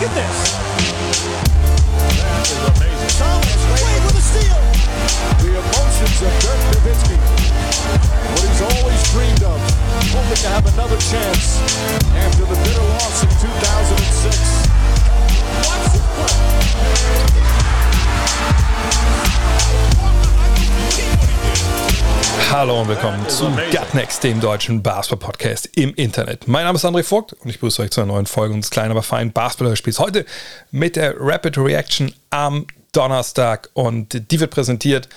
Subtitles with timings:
[0.00, 0.56] Look at this.
[2.24, 3.12] That is amazing.
[3.20, 4.56] Thomas Wade with a steal.
[5.44, 7.20] The emotions of Dirk Nowitzki.
[8.32, 9.60] What he's always dreamed of.
[10.08, 11.60] Hoping to have another chance
[12.16, 14.40] after the bitter loss in 2006.
[15.68, 16.00] Watch the
[22.50, 26.48] Hallo und willkommen zu Gutnext, dem deutschen Basketball-Podcast im Internet.
[26.48, 28.90] Mein Name ist André Vogt und ich begrüße euch zu einer neuen Folge unseres kleinen,
[28.90, 30.00] aber feinen Basketball-Spiels.
[30.00, 30.26] Heute
[30.72, 35.08] mit der Rapid Reaction am Donnerstag und die wird präsentiert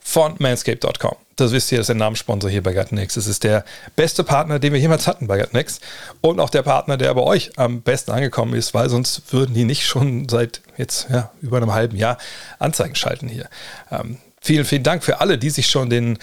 [0.00, 1.14] von manscape.com.
[1.36, 3.16] Das wisst ihr, das ist der Namenssponsor hier bei Gutnext.
[3.16, 3.64] Es ist der
[3.96, 5.80] beste Partner, den wir jemals hatten bei Gutnext
[6.20, 9.64] und auch der Partner, der bei euch am besten angekommen ist, weil sonst würden die
[9.64, 12.18] nicht schon seit jetzt ja, über einem halben Jahr
[12.58, 13.48] Anzeigen schalten hier.
[13.90, 16.18] Ähm, vielen, vielen Dank für alle, die sich schon den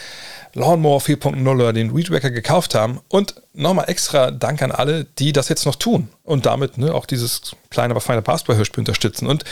[0.54, 3.00] Lawnmower 4.0 oder den Weedwacker gekauft haben.
[3.10, 7.06] Und nochmal extra Dank an alle, die das jetzt noch tun und damit ne, auch
[7.06, 9.28] dieses kleine, aber feine Basketball-Hörspiel unterstützen.
[9.28, 9.44] Und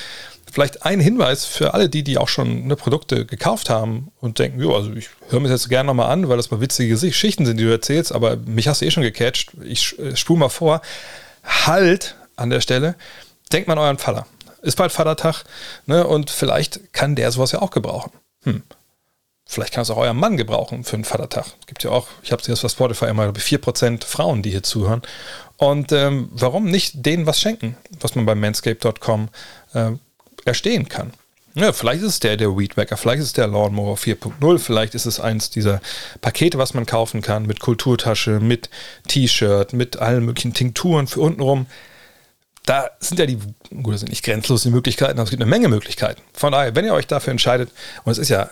[0.51, 4.59] vielleicht ein Hinweis für alle, die, die auch schon ne, Produkte gekauft haben und denken,
[4.59, 7.45] jo, also ich höre mir das jetzt gerne nochmal an, weil das mal witzige Geschichten
[7.45, 9.51] sind, die du erzählst, aber mich hast du eh schon gecatcht.
[9.63, 10.81] Ich äh, spule mal vor.
[11.43, 12.95] Halt an der Stelle.
[13.51, 14.25] Denkt mal an euren Vater.
[14.63, 15.43] Ist bald Vatertag
[15.85, 18.11] ne, und vielleicht kann der sowas ja auch gebrauchen.
[18.45, 18.63] Hm.
[19.47, 21.45] Vielleicht kann es auch euer Mann gebrauchen für einen Vatertag.
[21.67, 25.03] Gibt ja auch, ich habe es jetzt bei Spotify immer, 4% Frauen, die hier zuhören.
[25.57, 29.29] Und ähm, warum nicht denen was schenken, was man bei manscape.com
[29.73, 29.91] äh,
[30.45, 31.13] erstehen kann?
[31.53, 35.05] Ja, vielleicht ist es der, der Weedwacker, vielleicht ist es der Lawnmower 4.0, vielleicht ist
[35.05, 35.79] es eins dieser
[36.19, 38.69] Pakete, was man kaufen kann, mit Kulturtasche, mit
[39.07, 41.67] T-Shirt, mit allen möglichen Tinkturen für untenrum.
[42.65, 43.37] Da sind ja die,
[43.83, 46.21] gut, das sind nicht grenzlos die Möglichkeiten, aber es gibt eine Menge Möglichkeiten.
[46.33, 47.71] Von daher, wenn ihr euch dafür entscheidet,
[48.03, 48.49] und es ist ja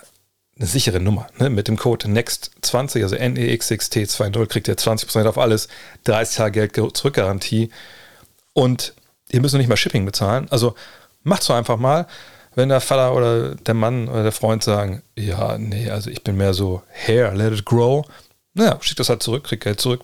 [0.56, 1.26] eine sichere Nummer.
[1.38, 1.50] Ne?
[1.50, 5.68] Mit dem Code NEXT20, also NEXXT20, kriegt ihr 20% auf alles,
[6.04, 7.70] 30 Tage Geld zurückgarantie
[8.52, 8.94] und
[9.30, 10.46] ihr müsst noch nicht mal Shipping bezahlen.
[10.50, 10.74] Also
[11.24, 12.06] macht es einfach mal,
[12.54, 16.36] wenn der Vater oder der Mann oder der Freund sagen, ja, nee, also ich bin
[16.36, 18.06] mehr so Hair, let it grow.
[18.52, 20.02] Naja, schickt das halt zurück, kriegt Geld zurück.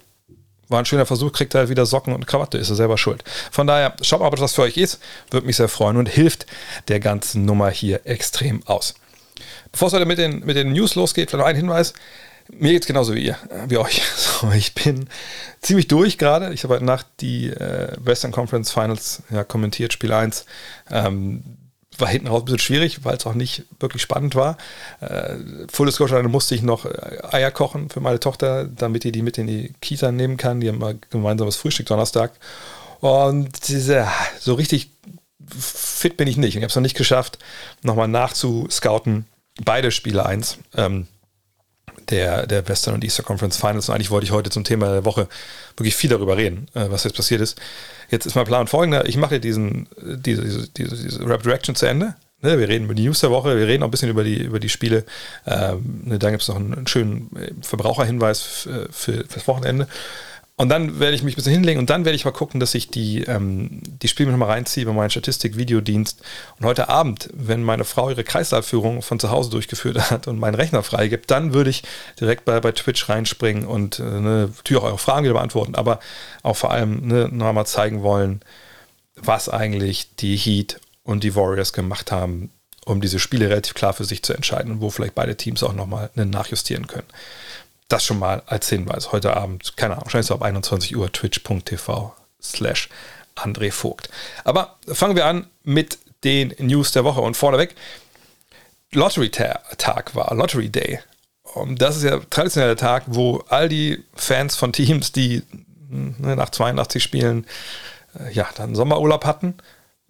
[0.71, 3.25] War ein schöner Versuch, kriegt er halt wieder Socken und Krawatte, ist er selber schuld.
[3.51, 5.01] Von daher, schaut mal, ob das für euch ist.
[5.31, 6.47] Würde mich sehr freuen und hilft
[6.89, 8.95] der ganzen Nummer hier extrem aus.
[9.73, 11.93] Bevor es heute mit den, mit den News losgeht, vielleicht noch ein Hinweis.
[12.53, 13.37] Mir geht es genauso wie ihr,
[13.69, 14.03] wie euch.
[14.41, 15.07] So, ich bin
[15.61, 16.55] ziemlich durch gerade.
[16.55, 20.47] Ich habe heute Nacht die äh, Western Conference Finals ja, kommentiert, Spiel 1.
[20.91, 21.43] Ähm,
[22.01, 24.57] war hinten raus ein bisschen schwierig, weil es auch nicht wirklich spannend war.
[25.01, 25.37] Äh,
[25.73, 29.23] Full Disclosure, dann musste ich noch äh, Eier kochen für meine Tochter, damit die die
[29.23, 30.61] mit in die Kita nehmen kann.
[30.61, 32.33] Die haben mal gemeinsames Frühstück Donnerstag.
[33.01, 34.07] Und diese,
[34.39, 34.91] so richtig
[35.59, 36.57] fit bin ich nicht.
[36.57, 37.39] Ich habe es noch nicht geschafft,
[37.83, 39.27] nochmal nachzuscouten
[39.65, 41.07] beide Spiele 1 ähm,
[42.09, 43.89] der, der Western und Easter Conference Finals.
[43.89, 45.29] Und eigentlich wollte ich heute zum Thema der Woche
[45.77, 47.61] wirklich viel darüber reden, äh, was jetzt passiert ist.
[48.11, 52.15] Jetzt ist mein Plan folgender: Ich mache diesen, diese, diese, diese, Rap Direction zu Ende.
[52.43, 54.43] Ne, wir reden über die News der Woche, wir reden auch ein bisschen über die,
[54.43, 55.05] über die Spiele.
[55.47, 59.87] Ähm, ne, dann gibt es noch einen, einen, schönen äh, Verbraucherhinweis für, für, fürs Wochenende.
[60.61, 62.75] Und dann werde ich mich ein bisschen hinlegen und dann werde ich mal gucken, dass
[62.75, 66.21] ich die, ähm, die Spiele nochmal reinziehe bei meinem Statistik-Videodienst.
[66.59, 70.55] Und heute Abend, wenn meine Frau ihre Kreislaufführung von zu Hause durchgeführt hat und meinen
[70.55, 71.83] Rechner freigibt, dann würde ich
[72.21, 75.99] direkt bei, bei Twitch reinspringen und äh, ne, natürlich auch eure Fragen wieder beantworten, aber
[76.43, 78.43] auch vor allem ne, nochmal zeigen wollen,
[79.17, 82.51] was eigentlich die Heat und die Warriors gemacht haben,
[82.85, 85.73] um diese Spiele relativ klar für sich zu entscheiden und wo vielleicht beide Teams auch
[85.73, 87.09] nochmal ne, nachjustieren können.
[87.91, 89.11] Das schon mal als Hinweis.
[89.11, 92.89] Heute Abend, keine Ahnung, wahrscheinlich so ab 21 Uhr, twitch.tv slash
[93.35, 94.09] André Vogt.
[94.45, 97.21] Aber fangen wir an mit den News der Woche.
[97.21, 97.75] Und vorneweg,
[98.93, 101.01] Lottery-Tag war, Lottery Day.
[101.71, 105.43] Das ist ja traditioneller Tag, wo all die Fans von Teams, die
[105.89, 107.45] ne, nach 82 Spielen
[108.21, 109.55] äh, ja, dann Sommerurlaub hatten,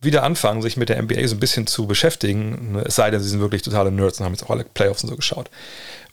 [0.00, 2.81] wieder anfangen, sich mit der NBA so ein bisschen zu beschäftigen.
[2.87, 5.11] Es sei denn, sie sind wirklich totale Nerds und haben jetzt auch alle Playoffs und
[5.11, 5.50] so geschaut.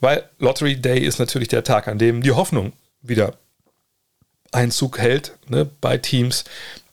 [0.01, 3.35] Weil Lottery Day ist natürlich der Tag, an dem die Hoffnung wieder
[4.51, 6.43] Einzug hält ne, bei Teams,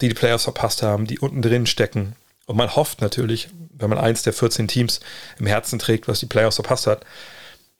[0.00, 2.14] die die Playoffs verpasst haben, die unten drin stecken.
[2.46, 5.00] Und man hofft natürlich, wenn man eins der 14 Teams
[5.38, 7.04] im Herzen trägt, was die Playoffs verpasst hat,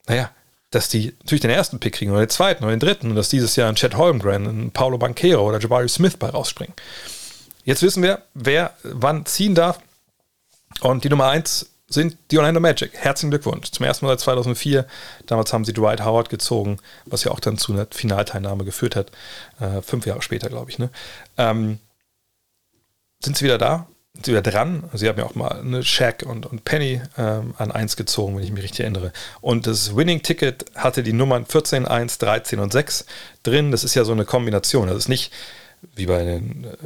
[0.07, 0.31] naja,
[0.71, 3.29] dass die natürlich den ersten Pick kriegen oder den zweiten oder den dritten und dass
[3.29, 6.73] dieses Jahr ein Chad Holmgren, ein Paulo Banquero oder Jabari Smith bei rausspringen.
[7.65, 9.79] Jetzt wissen wir, wer wann ziehen darf.
[10.81, 12.91] Und die Nummer 1 sind die Orlando Magic.
[12.93, 13.71] Herzlichen Glückwunsch.
[13.71, 14.85] Zum ersten Mal seit 2004.
[15.25, 19.11] Damals haben sie Dwight Howard gezogen, was ja auch dann zu einer Finalteilnahme geführt hat.
[19.59, 20.77] Äh, fünf Jahre später, glaube ich.
[20.77, 20.91] Ne?
[21.39, 21.79] Ähm,
[23.23, 23.87] sind sie wieder da?
[24.13, 24.87] Sind sie wieder dran?
[24.93, 28.43] Sie haben ja auch mal eine Shaq und, und Penny ähm, an 1 gezogen, wenn
[28.43, 29.11] ich mich richtig erinnere.
[29.41, 33.05] Und das Winning-Ticket hatte die Nummern 14, 1, 13 und 6
[33.41, 33.71] drin.
[33.71, 34.87] Das ist ja so eine Kombination.
[34.87, 35.33] Das ist nicht
[35.95, 36.65] wie bei den.
[36.65, 36.77] Äh,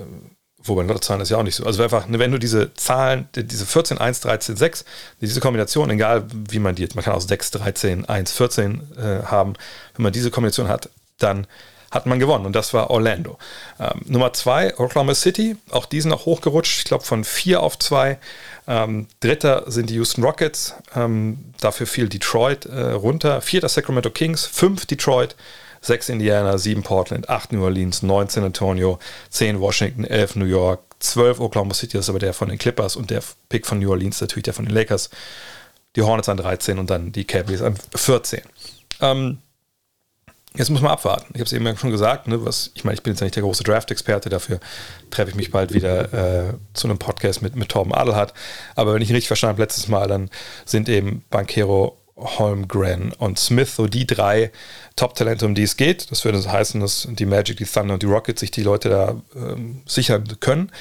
[0.63, 1.65] Wobei Lottozahlen ist ja auch nicht so.
[1.65, 4.85] Also einfach, ne, wenn du diese Zahlen, diese 14, 1, 13, 6,
[5.21, 9.23] diese Kombination, egal wie man die jetzt, man kann auch 6, 13, 1, 14 äh,
[9.25, 9.53] haben,
[9.95, 11.47] wenn man diese Kombination hat, dann
[11.91, 13.38] hat man gewonnen und das war Orlando.
[13.79, 17.79] Ähm, Nummer zwei, Oklahoma City, auch die sind noch hochgerutscht, ich glaube von vier auf
[17.79, 18.19] zwei.
[18.67, 23.41] Ähm, Dritter sind die Houston Rockets, ähm, dafür fiel Detroit äh, runter.
[23.41, 25.35] Vierter Sacramento Kings, fünf Detroit,
[25.81, 28.99] sechs Indiana, sieben Portland, acht New Orleans, neun San Antonio,
[29.29, 32.95] zehn Washington, elf New York, zwölf Oklahoma City, das ist aber der von den Clippers
[32.95, 35.09] und der Pick von New Orleans natürlich der von den Lakers.
[35.95, 38.41] Die Hornets an 13 und dann die Cavaliers an 14.
[39.01, 39.39] Ähm,
[40.55, 41.27] Jetzt muss man abwarten.
[41.33, 43.43] Ich habe es eben schon gesagt, ne, was, ich meine, ich bin jetzt nicht der
[43.43, 44.59] große Draft-Experte, dafür
[45.11, 48.33] treffe ich mich bald wieder äh, zu einem Podcast mit, mit Torben Adelhardt.
[48.75, 50.31] Aber wenn ich ihn richtig verstanden habe, letztes Mal, dann
[50.65, 54.51] sind eben Bankero, Holmgren und Smith so die drei
[54.95, 56.12] Top-Talente, um die es geht.
[56.12, 59.16] Das würde heißen, dass die Magic, die Thunder und die Rockets sich die Leute da
[59.36, 60.71] ähm, sichern können.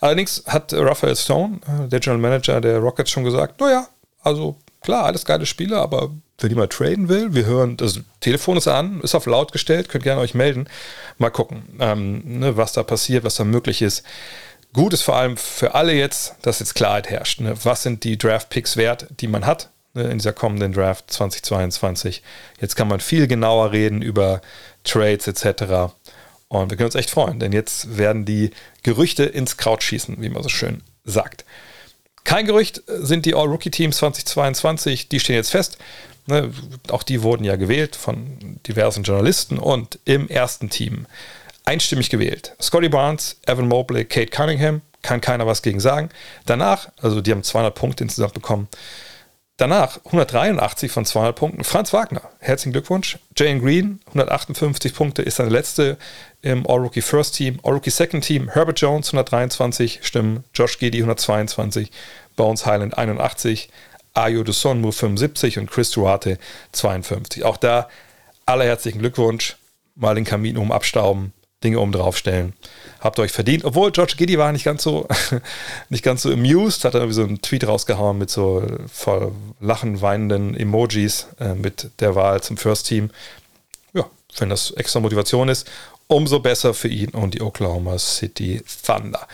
[0.00, 3.88] Allerdings hat Raphael Stone, äh, der General Manager der Rockets, schon gesagt, naja,
[4.22, 8.68] also klar, alles geile Spiele, aber wenn jemand traden will, wir hören, das Telefon ist
[8.68, 10.68] an, ist auf laut gestellt, könnt gerne euch melden.
[11.18, 14.04] Mal gucken, ähm, ne, was da passiert, was da möglich ist.
[14.72, 17.40] Gut ist vor allem für alle jetzt, dass jetzt Klarheit herrscht.
[17.40, 17.54] Ne?
[17.64, 22.22] Was sind die Draft-Picks wert, die man hat in dieser kommenden Draft 2022?
[22.60, 24.40] Jetzt kann man viel genauer reden über
[24.84, 25.92] Trades etc.
[26.48, 28.50] Und wir können uns echt freuen, denn jetzt werden die
[28.82, 31.44] Gerüchte ins Kraut schießen, wie man so schön sagt.
[32.24, 35.78] Kein Gerücht sind die All-Rookie-Teams 2022, die stehen jetzt fest.
[36.26, 36.52] Ne,
[36.90, 41.06] auch die wurden ja gewählt von diversen Journalisten und im ersten Team
[41.64, 42.54] einstimmig gewählt.
[42.60, 46.10] Scotty Barnes, Evan Mobley, Kate Cunningham, kann keiner was gegen sagen.
[46.44, 48.68] Danach, also die haben 200 Punkte insgesamt bekommen.
[49.58, 51.64] Danach 183 von 200 Punkten.
[51.64, 53.18] Franz Wagner, herzlichen Glückwunsch.
[53.36, 55.98] Jane Green, 158 Punkte, ist seine letzte
[56.42, 57.58] im All-Rookie First Team.
[57.64, 60.44] All-Rookie Second Team, Herbert Jones, 123 Stimmen.
[60.54, 61.90] Josh Giddy, 122.
[62.36, 63.68] Bones Highland, 81.
[64.14, 66.38] Ayo Dusonmu 75 und Chris Duarte
[66.70, 67.42] 52.
[67.42, 67.88] Auch da
[68.46, 69.56] aller herzlichen Glückwunsch.
[69.96, 71.32] Mal den Kamin um abstauben,
[71.64, 72.52] Dinge um draufstellen.
[73.00, 73.64] Habt ihr euch verdient.
[73.64, 75.08] Obwohl George Giddy war nicht ganz so,
[75.88, 80.00] nicht ganz so amused, hat er irgendwie so einen Tweet rausgehauen mit so voll lachen,
[80.00, 83.10] weinenden Emojis äh, mit der Wahl zum First Team.
[83.92, 84.06] Ja,
[84.38, 85.68] wenn das extra Motivation ist,
[86.06, 89.26] umso besser für ihn und die Oklahoma City Thunder.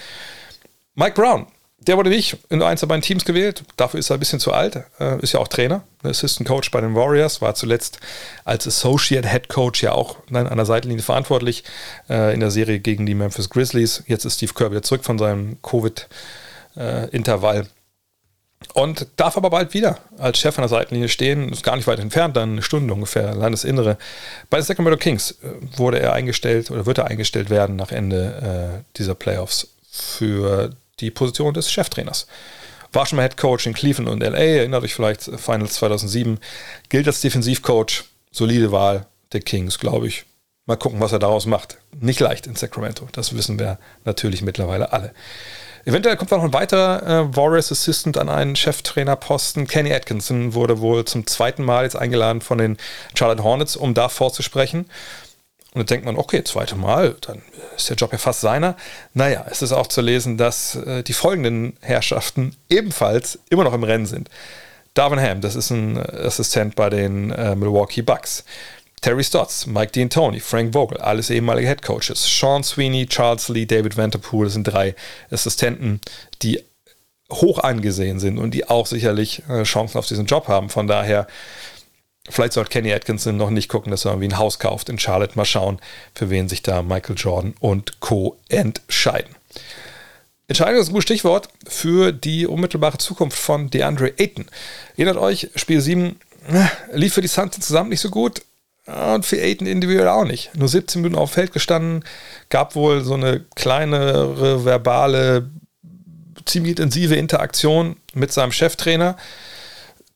[0.94, 1.47] Mike Brown
[1.87, 3.65] der wurde nicht in eins der beiden Teams gewählt.
[3.77, 4.85] Dafür ist er ein bisschen zu alt.
[4.99, 7.41] Äh, ist ja auch Trainer, Assistant Coach bei den Warriors.
[7.41, 7.99] War zuletzt
[8.45, 11.65] als Associate Head Coach ja auch an der Seitenlinie verantwortlich
[12.09, 14.03] äh, in der Serie gegen die Memphis Grizzlies.
[14.07, 17.67] Jetzt ist Steve Kerr wieder zurück von seinem Covid-Intervall.
[18.73, 21.53] Und darf aber bald wieder als Chef an der Seitenlinie stehen.
[21.53, 23.99] Ist gar nicht weit entfernt, dann eine Stunde ungefähr, Landesinnere.
[24.49, 25.37] Bei den Sacramento Kings äh,
[25.77, 31.55] wurde er eingestellt oder wird er eingestellt werden nach Ende dieser Playoffs für die Position
[31.55, 32.26] des Cheftrainers.
[32.93, 36.38] War schon mal Head Coach in Cleveland und LA, erinnert euch vielleicht, Finals 2007.
[36.88, 40.25] Gilt als Defensivcoach, solide Wahl der Kings, glaube ich.
[40.67, 41.76] Mal gucken, was er daraus macht.
[42.00, 45.12] Nicht leicht in Sacramento, das wissen wir natürlich mittlerweile alle.
[45.87, 49.67] Eventuell kommt noch ein weiterer äh, Warriors Assistant an einen Cheftrainerposten.
[49.67, 52.79] Kenny Atkinson wurde wohl zum zweiten Mal jetzt eingeladen von den
[53.14, 54.87] Charlotte Hornets, um da vorzusprechen.
[55.75, 57.43] Und dann denkt man, okay, zweite Mal, dann
[57.76, 58.76] ist der Job ja fast seiner.
[59.12, 63.83] Naja, es ist auch zu lesen, dass äh, die folgenden Herrschaften ebenfalls immer noch im
[63.83, 64.31] Rennen sind.
[64.95, 68.45] Darvin Ham, das ist ein Assistent bei den äh, Milwaukee Bucks.
[69.00, 72.25] Terry Stotts, Mike Dean Tony, Frank Vogel, alles ehemalige Head Coaches.
[72.25, 74.95] Sean Sweeney, Charles Lee, David Vanderpool, das sind drei
[75.31, 76.00] Assistenten,
[76.43, 76.62] die
[77.31, 80.71] hoch angesehen sind und die auch sicherlich äh, Chancen auf diesen Job haben.
[80.71, 81.26] Von daher
[82.28, 85.35] Vielleicht sollte Kenny Atkinson noch nicht gucken, dass er irgendwie ein Haus kauft in Charlotte.
[85.37, 85.78] Mal schauen,
[86.14, 88.38] für wen sich da Michael Jordan und Co.
[88.49, 89.35] entscheiden.
[90.49, 94.47] Entscheidung ist ein gutes Stichwort für die unmittelbare Zukunft von DeAndre Ayton.
[94.97, 96.16] Erinnert euch, Spiel 7
[96.49, 96.66] äh,
[96.97, 98.43] lief für die Suns zusammen nicht so gut
[98.87, 100.54] und für Ayton individuell auch nicht.
[100.54, 102.04] Nur 17 Minuten auf Feld gestanden,
[102.50, 105.49] gab wohl so eine kleinere verbale,
[106.45, 109.16] ziemlich intensive Interaktion mit seinem Cheftrainer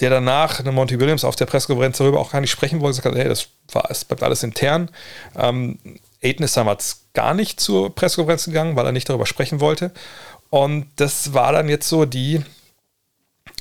[0.00, 3.16] der danach, eine Monty Williams auf der Pressekonferenz darüber auch gar nicht sprechen wollte, gesagt
[3.16, 4.90] hat, hey, das war, es bleibt alles intern.
[5.36, 5.78] Ähm,
[6.22, 9.92] Aiden ist damals gar nicht zur Pressekonferenz gegangen, weil er nicht darüber sprechen wollte.
[10.50, 12.42] Und das war dann jetzt so die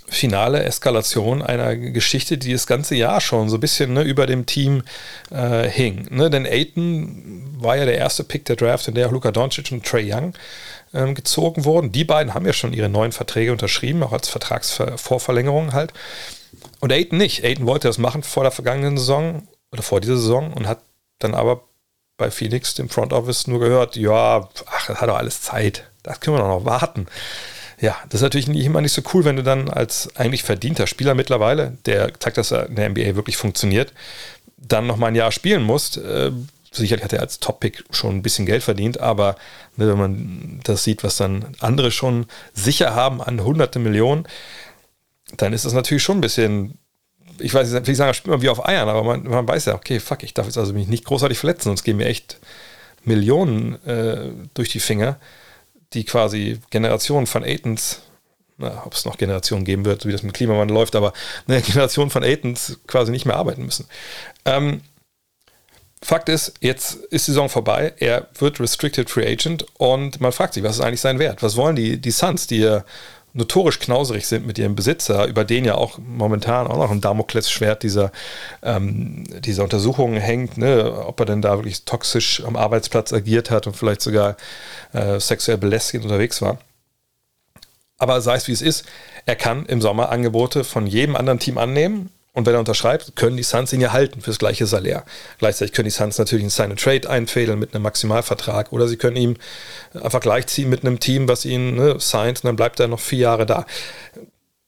[0.10, 4.46] finale Eskalation einer Geschichte, die das ganze Jahr schon so ein bisschen ne, über dem
[4.46, 4.84] Team
[5.32, 6.08] äh, hing.
[6.12, 6.29] Ne?
[6.29, 10.12] Denn Aiden war ja der erste Pick der Draft, in der Luka Doncic und Trey
[10.12, 10.34] Young
[10.94, 11.91] ähm, gezogen wurden.
[11.91, 15.94] Die beiden haben ja schon ihre neuen Verträge unterschrieben, auch als Vertragsvorverlängerung halt.
[16.79, 17.44] Und Aiden nicht.
[17.44, 20.79] Aiden wollte das machen vor der vergangenen Saison oder vor dieser Saison und hat
[21.20, 21.62] dann aber
[22.17, 25.84] bei Phoenix, dem Front Office, nur gehört, ja, ach, das hat doch alles Zeit.
[26.03, 27.08] Das können wir doch noch warten.
[27.79, 30.88] Ja, das ist natürlich nicht immer nicht so cool, wenn du dann als eigentlich verdienter
[30.88, 33.94] Spieler mittlerweile, der zeigt, dass er in der NBA wirklich funktioniert,
[34.58, 35.98] dann noch mal ein Jahr spielen musst.
[36.72, 39.36] Sicherlich hat er als Top-Pick schon ein bisschen Geld verdient, aber
[39.76, 44.28] ne, wenn man das sieht, was dann andere schon sicher haben an hunderte Millionen,
[45.38, 46.78] dann ist das natürlich schon ein bisschen,
[47.40, 49.76] ich weiß nicht, ich sagen, spielt man wie auf Eiern, aber man, man, weiß ja,
[49.76, 52.40] okay, fuck, ich darf jetzt also mich nicht großartig verletzen, sonst gehen mir echt
[53.04, 55.18] Millionen äh, durch die Finger,
[55.94, 58.02] die quasi Generationen von Aitons
[58.60, 61.14] ob es noch Generationen geben wird, wie das mit Klimawandel läuft, aber
[61.48, 63.86] eine Generation von Aitons quasi nicht mehr arbeiten müssen.
[64.46, 64.82] Ähm,
[66.04, 70.54] Fakt ist, jetzt ist die Saison vorbei, er wird Restricted Free Agent und man fragt
[70.54, 71.42] sich, was ist eigentlich sein Wert?
[71.42, 72.84] Was wollen die, die Suns, die ja
[73.34, 77.84] notorisch knauserig sind mit ihrem Besitzer, über den ja auch momentan auch noch ein Damoklesschwert
[77.84, 78.12] dieser,
[78.63, 80.92] ähm, dieser Untersuchungen hängt, ne?
[81.06, 84.38] ob er denn da wirklich toxisch am Arbeitsplatz agiert hat und vielleicht sogar
[84.94, 86.58] äh, sexuell belästigend unterwegs war.
[88.00, 88.86] Aber sei es wie es ist,
[89.25, 93.36] er kann im Sommer Angebote von jedem anderen Team annehmen und wenn er unterschreibt, können
[93.36, 95.03] die Suns ihn ja halten fürs gleiche Salär.
[95.39, 99.15] Gleichzeitig können die Suns natürlich einen Sign Trade einfädeln mit einem Maximalvertrag oder sie können
[99.15, 99.38] ihm
[99.96, 103.17] einfach gleichziehen mit einem Team, was ihn ne, signed und dann bleibt er noch vier
[103.17, 103.65] Jahre da.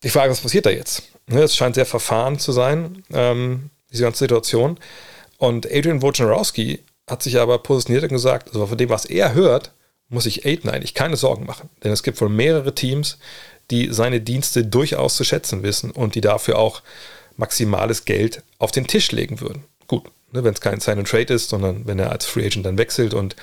[0.01, 1.03] Die Frage, was passiert da jetzt?
[1.27, 4.79] Ne, es scheint sehr verfahren zu sein, ähm, diese ganze Situation.
[5.37, 9.73] Und Adrian Wojnarowski hat sich aber positioniert und gesagt, also von dem, was er hört,
[10.07, 11.69] muss sich Aiden eigentlich keine Sorgen machen.
[11.83, 13.19] Denn es gibt wohl mehrere Teams,
[13.69, 16.81] die seine Dienste durchaus zu schätzen wissen und die dafür auch
[17.39, 19.63] maximales Geld auf den Tisch legen würden.
[19.87, 22.65] Gut, ne, wenn es kein Sign and Trade ist, sondern wenn er als Free Agent
[22.65, 23.35] dann wechselt und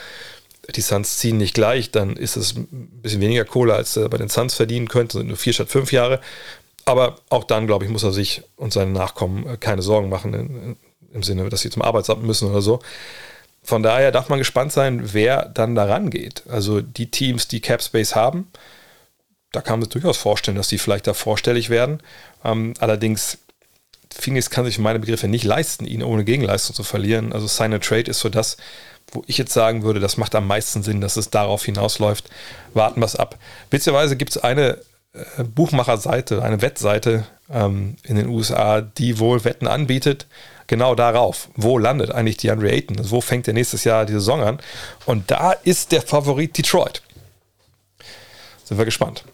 [0.74, 4.18] die Suns ziehen nicht gleich, dann ist es ein bisschen weniger Kohle, als er bei
[4.18, 6.20] den Suns verdienen könnte, sind nur vier statt fünf Jahre.
[6.84, 10.34] Aber auch dann, glaube ich, muss er sich und seine Nachkommen äh, keine Sorgen machen,
[10.34, 10.76] in,
[11.12, 12.80] im Sinne, dass sie zum Arbeitsamt müssen oder so.
[13.62, 16.44] Von daher darf man gespannt sein, wer dann daran geht.
[16.48, 18.48] Also die Teams, die Cap Space haben,
[19.52, 22.00] da kann man sich durchaus vorstellen, dass die vielleicht da vorstellig werden.
[22.44, 23.38] Ähm, allerdings
[24.18, 27.32] Phoenix kann sich meine Begriffe nicht leisten, ihn ohne Gegenleistung zu verlieren.
[27.32, 28.56] Also Sign and Trade ist so das,
[29.12, 32.28] wo ich jetzt sagen würde, das macht am meisten Sinn, dass es darauf hinausläuft.
[32.74, 33.38] Warten wir es ab.
[33.70, 34.78] Witzigerweise gibt es eine
[35.12, 40.26] äh, Buchmacherseite, eine Wettseite ähm, in den USA, die wohl Wetten anbietet,
[40.66, 41.48] genau darauf.
[41.54, 42.98] Wo landet eigentlich die Andre Ayton?
[42.98, 44.58] Also wo fängt der nächstes Jahr die Saison an?
[45.04, 47.02] Und da ist der Favorit Detroit.
[48.64, 49.24] Sind wir gespannt.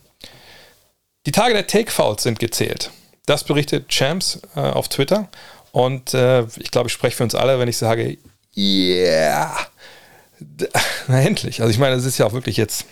[1.25, 2.91] Die Tage der Take-Fouls sind gezählt.
[3.27, 5.29] Das berichtet Champs äh, auf Twitter.
[5.71, 8.19] Und äh, ich glaube, ich spreche für uns alle, wenn ich sage,
[8.57, 9.57] yeah,
[11.09, 11.61] na endlich.
[11.61, 12.85] Also ich meine, es ist ja auch wirklich jetzt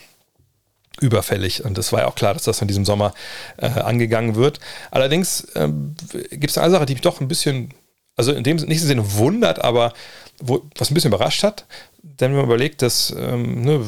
[1.01, 3.15] überfällig und es war ja auch klar, dass das in diesem Sommer
[3.57, 4.61] äh, angegangen wird.
[4.91, 5.95] Allerdings ähm,
[6.31, 7.73] gibt es eine Sache, die mich doch ein bisschen,
[8.17, 9.93] also in dem nicht im Sinne wundert, aber
[10.41, 11.65] wo, was ein bisschen überrascht hat,
[12.03, 13.87] denn wenn man überlegt, dass ähm, ne,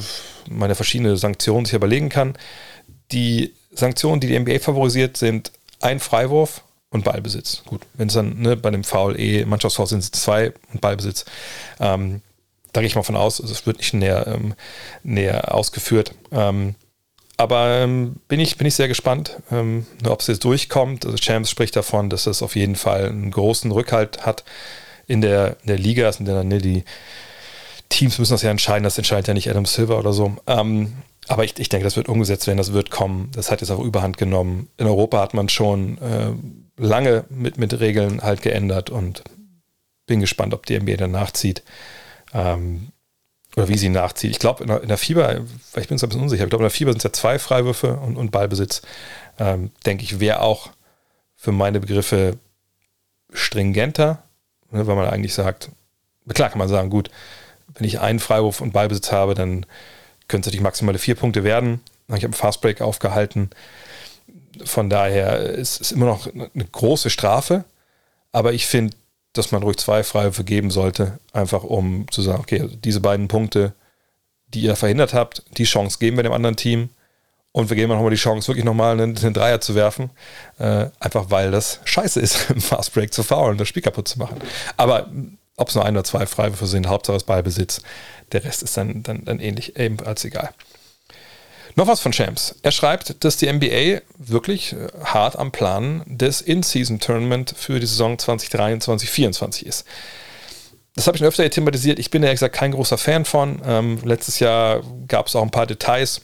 [0.48, 2.36] man ja verschiedene Sanktionen sich überlegen kann,
[3.10, 7.62] die Sanktionen, die die NBA favorisiert, sind ein Freiwurf und Ballbesitz.
[7.66, 11.24] Gut, wenn es dann ne, bei dem Foul eh, Mannschaftsfoul sind es zwei und Ballbesitz.
[11.80, 12.20] Ähm,
[12.72, 14.54] da gehe ich mal von aus, also es wird nicht näher, ähm,
[15.02, 16.14] näher ausgeführt.
[16.30, 16.74] Ähm,
[17.36, 21.04] aber ähm, bin, ich, bin ich sehr gespannt, ähm, ob es jetzt durchkommt.
[21.04, 24.44] Also Champs spricht davon, dass es auf jeden Fall einen großen Rückhalt hat
[25.06, 26.04] in der, in der Liga.
[26.04, 26.84] Das sind ja, ne, die
[27.88, 30.36] Teams müssen das ja entscheiden, das entscheidet ja nicht Adam Silver oder so.
[30.46, 30.94] Ähm,
[31.32, 33.30] aber ich, ich denke, das wird umgesetzt werden, das wird kommen.
[33.34, 34.68] Das hat jetzt auch Überhand genommen.
[34.76, 36.32] In Europa hat man schon äh,
[36.76, 39.22] lange mit, mit Regeln halt geändert und
[40.06, 41.62] bin gespannt, ob die NBA dann nachzieht.
[42.34, 42.88] Ähm,
[43.56, 44.30] oder wie sie nachzieht.
[44.30, 45.40] Ich glaube, in, in, der Fieber,
[45.76, 47.38] ich bin es ein bisschen unsicher, ich glaube, in der Fieber sind es ja zwei
[47.38, 48.82] Freiwürfe und, und Ballbesitz.
[49.38, 50.70] Ähm, denke ich, wäre auch
[51.36, 52.38] für meine Begriffe
[53.32, 54.22] stringenter,
[54.70, 55.70] ne, weil man eigentlich sagt,
[56.28, 57.10] klar kann man sagen, gut,
[57.74, 59.66] wenn ich einen Freiwurf und Ballbesitz habe, dann
[60.28, 61.80] können es natürlich maximale vier Punkte werden.
[62.08, 63.50] Ich habe einen Fastbreak aufgehalten.
[64.64, 67.64] Von daher ist es immer noch eine große Strafe.
[68.32, 68.96] Aber ich finde,
[69.32, 73.28] dass man ruhig zwei Freiwürfe geben sollte, einfach um zu sagen, okay, also diese beiden
[73.28, 73.72] Punkte,
[74.48, 76.90] die ihr verhindert habt, die Chance geben wir dem anderen Team.
[77.52, 80.10] Und wir geben auch nochmal die Chance, wirklich nochmal einen, einen Dreier zu werfen.
[80.58, 84.18] Äh, einfach weil das scheiße ist, im Fastbreak zu faulen und das Spiel kaputt zu
[84.18, 84.40] machen.
[84.76, 85.10] Aber
[85.62, 87.80] ob es nur ein oder zwei Freiwürfe sind, Hauptsache das Ballbesitz.
[88.32, 90.50] Der Rest ist dann, dann, dann ähnlich, ebenfalls egal.
[91.74, 92.54] Noch was von Champs.
[92.62, 98.16] Er schreibt, dass die NBA wirklich äh, hart am Plan des In-Season-Tournament für die Saison
[98.16, 99.86] 2023-2024 ist.
[100.94, 101.98] Das habe ich schon öfter thematisiert.
[101.98, 103.62] Ich bin ja gesagt kein großer Fan von.
[103.64, 106.20] Ähm, letztes Jahr gab es auch ein paar Details,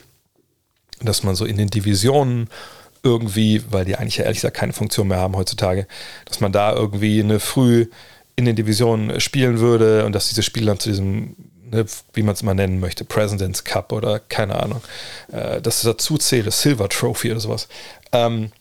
[1.00, 2.50] dass man so in den Divisionen
[3.02, 5.86] irgendwie, weil die eigentlich ja ehrlich gesagt keine Funktion mehr haben heutzutage,
[6.26, 7.86] dass man da irgendwie eine früh
[8.38, 11.34] in den Divisionen spielen würde und dass diese Spiele dann zu diesem
[11.72, 14.80] ne, wie man es mal nennen möchte, President's Cup oder keine Ahnung,
[15.32, 17.66] äh, dass es dazu zähle, Silver Trophy oder sowas.
[18.12, 18.52] Ähm,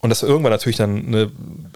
[0.00, 1.30] und dass irgendwann natürlich dann ne,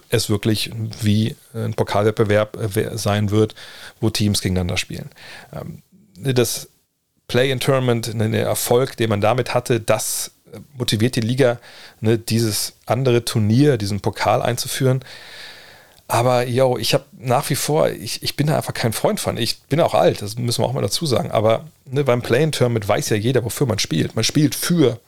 [0.09, 0.71] es wirklich
[1.03, 3.53] wie ein Pokalwettbewerb äh, sein wird,
[3.99, 5.11] wo Teams gegeneinander spielen.
[5.53, 5.83] Ähm,
[6.33, 6.67] das
[7.27, 10.31] Play-in-Tournament, ne, der Erfolg, den man damit hatte, das
[10.77, 11.59] motiviert die Liga,
[11.99, 15.03] ne, dieses andere Turnier, diesen Pokal einzuführen.
[16.11, 19.37] Aber yo, ich habe nach wie vor, ich, ich bin da einfach kein Freund von.
[19.37, 21.31] Ich bin auch alt, das müssen wir auch mal dazu sagen.
[21.31, 24.13] Aber ne, beim Play-in-Tournament weiß ja jeder, wofür man spielt.
[24.13, 24.99] Man spielt für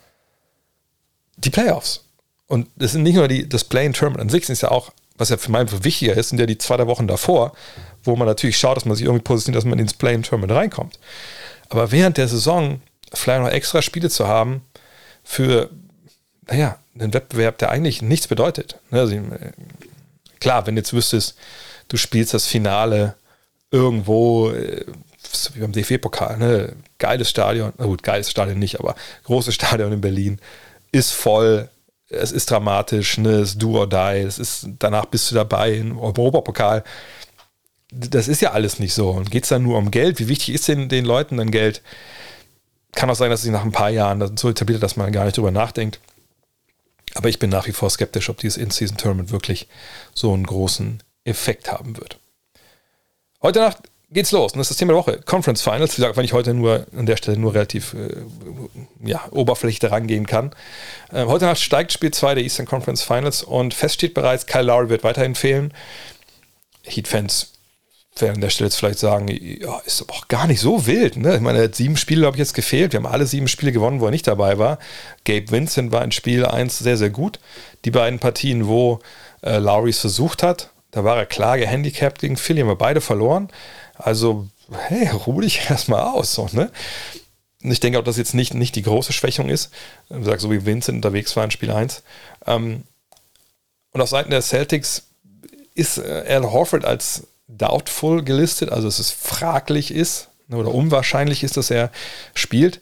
[1.36, 2.06] die Playoffs.
[2.46, 5.36] Und das sind nicht nur die, das Play-in-Tournament an sich, ist ja auch, was ja
[5.36, 7.52] für mich wichtiger ist, sind ja die zwei der Wochen davor,
[8.02, 10.98] wo man natürlich schaut, dass man sich irgendwie positioniert, dass man ins Play-in-Tournament reinkommt.
[11.68, 12.80] Aber während der Saison
[13.12, 14.62] vielleicht noch extra Spiele zu haben
[15.22, 15.68] für,
[16.46, 18.78] naja, einen Wettbewerb, der eigentlich nichts bedeutet.
[18.90, 19.20] Ne, also,
[20.44, 21.36] klar, wenn du jetzt wüsstest,
[21.88, 23.14] du spielst das Finale
[23.70, 24.84] irgendwo, äh,
[25.54, 26.76] wie beim DFB-Pokal, ne?
[26.98, 30.38] geiles Stadion, na gut, geiles Stadion nicht, aber großes Stadion in Berlin,
[30.92, 31.70] ist voll,
[32.10, 33.36] es ist dramatisch, ne?
[33.36, 36.84] es ist do or die, es ist, danach bist du dabei im Europapokal.
[37.90, 39.08] Das ist ja alles nicht so.
[39.12, 40.18] Und geht es dann nur um Geld?
[40.18, 41.80] Wie wichtig ist denn den Leuten dann Geld?
[42.92, 45.38] Kann auch sein, dass sich nach ein paar Jahren so etabliert, dass man gar nicht
[45.38, 46.00] drüber nachdenkt.
[47.14, 49.68] Aber ich bin nach wie vor skeptisch, ob dieses In-Season-Tournament wirklich
[50.14, 52.18] so einen großen Effekt haben wird.
[53.40, 53.78] Heute Nacht
[54.10, 54.52] geht's los.
[54.52, 55.20] Und das ist das Thema der Woche.
[55.24, 55.92] Conference Finals.
[55.92, 58.22] Wie gesagt, wenn ich heute nur an der Stelle nur relativ äh,
[59.04, 60.50] ja, oberflächlich rangehen kann.
[61.12, 64.62] Äh, heute Nacht steigt Spiel 2 der Eastern Conference Finals und fest steht bereits, Kyle
[64.62, 65.72] Lowry wird weiterhin fehlen.
[66.82, 67.53] Heat-Fans
[68.20, 71.16] werden an der Stelle jetzt vielleicht sagen, ja, ist auch gar nicht so wild.
[71.16, 71.34] Ne?
[71.34, 72.92] Ich meine, er hat sieben Spiele, glaube ich, jetzt gefehlt.
[72.92, 74.78] Wir haben alle sieben Spiele gewonnen, wo er nicht dabei war.
[75.24, 77.40] Gabe Vincent war in Spiel 1 sehr, sehr gut.
[77.84, 79.00] Die beiden Partien, wo
[79.42, 83.00] äh, Lowry es versucht hat, da war er klar gehandicapt gegen Philly, haben wir beide
[83.00, 83.48] verloren.
[83.94, 84.46] Also,
[84.88, 86.34] hey, ruh dich erstmal aus.
[86.34, 86.70] So, ne?
[87.62, 89.72] Ich denke auch, dass jetzt nicht, nicht die große Schwächung ist.
[90.08, 92.02] Ich sage, so wie Vincent unterwegs war in Spiel 1.
[92.46, 92.84] Ähm,
[93.92, 95.08] und auf Seiten der Celtics
[95.74, 101.56] ist äh, Al Horford als doubtful gelistet, also dass es fraglich ist oder unwahrscheinlich ist,
[101.56, 101.90] dass er
[102.34, 102.80] spielt.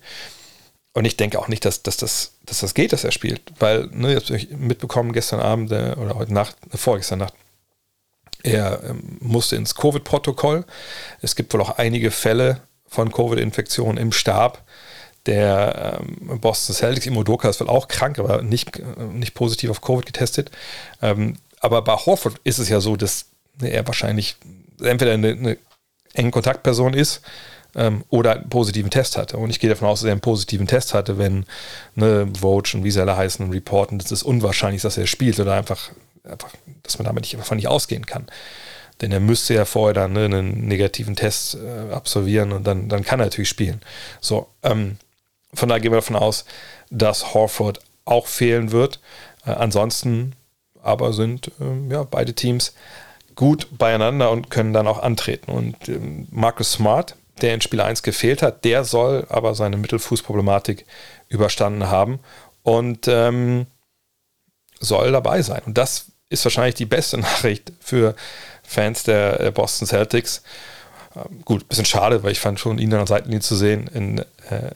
[0.95, 3.89] Und ich denke auch nicht, dass, dass, das, dass das geht, dass er spielt, weil,
[3.93, 7.35] ne, jetzt habe mitbekommen, gestern Abend äh, oder heute Nacht, äh, vorgestern Nacht,
[8.43, 10.65] er ähm, musste ins Covid-Protokoll.
[11.21, 14.65] Es gibt wohl auch einige Fälle von Covid-Infektionen im Stab.
[15.27, 19.81] Der ähm, Boston Celtics, Imodoka ist wohl auch krank, aber nicht, äh, nicht positiv auf
[19.81, 20.51] Covid getestet.
[21.01, 23.27] Ähm, aber bei Horford ist es ja so, dass
[23.61, 24.37] er wahrscheinlich
[24.83, 25.59] entweder eine, eine
[26.15, 27.23] enge Kontaktperson ist
[27.75, 29.37] ähm, oder einen positiven Test hatte.
[29.37, 31.47] Und ich gehe davon aus, dass er einen positiven Test hatte, wenn
[31.95, 35.39] ne, Vogue und wie sie alle heißen reporten, dass es unwahrscheinlich ist, dass er spielt
[35.41, 35.91] oder einfach,
[36.25, 36.51] einfach
[36.83, 38.27] dass man damit nicht, einfach nicht ausgehen kann.
[39.01, 43.05] Denn er müsste ja vorher dann ne, einen negativen Test äh, absolvieren und dann, dann
[43.05, 43.81] kann er natürlich spielen.
[44.21, 44.99] So, ähm,
[45.55, 46.45] von daher gehen wir davon aus,
[46.91, 49.01] dass Horford auch fehlen wird.
[49.47, 50.35] Äh, ansonsten
[50.83, 52.75] aber sind äh, ja, beide Teams
[53.35, 55.51] gut beieinander und können dann auch antreten.
[55.51, 60.87] Und ähm, Marcus Smart, der in Spiel 1 gefehlt hat, der soll aber seine Mittelfußproblematik
[61.29, 62.21] überstanden haben
[62.63, 63.67] und ähm,
[64.81, 65.63] soll dabei sein.
[65.67, 68.15] Und das ist wahrscheinlich die beste Nachricht für
[68.63, 70.43] Fans der äh, Boston Celtics.
[71.15, 74.19] Ähm, gut, bisschen schade, weil ich fand schon, ihn an der Seitenlinie zu sehen in,
[74.19, 74.25] äh,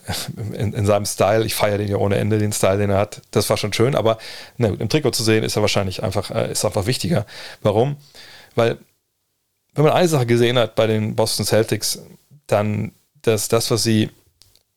[0.56, 1.44] in, in, seinem Style.
[1.44, 3.22] Ich feiere den ja ohne Ende, den Style, den er hat.
[3.30, 4.18] Das war schon schön, aber
[4.58, 7.26] ne, im Trikot zu sehen, ist er wahrscheinlich einfach, äh, ist einfach wichtiger.
[7.62, 7.96] Warum?
[8.56, 8.78] Weil,
[9.74, 12.00] wenn man eine Sache gesehen hat bei den Boston Celtics,
[12.48, 12.92] dann,
[13.22, 14.10] dass das, was sie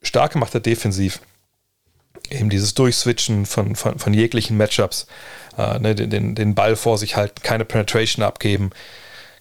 [0.04, 1.20] stark gemacht hat defensiv,
[2.30, 5.08] eben dieses Durchswitchen von, von, von jeglichen Matchups,
[5.58, 8.70] äh, ne, den, den Ball vor sich halten, keine Penetration abgeben,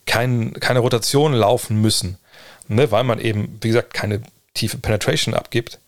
[0.07, 2.16] kein, keine Rotation laufen müssen,
[2.68, 4.22] ne, weil man eben, wie gesagt, keine
[4.55, 5.81] tiefe Penetration abgibt,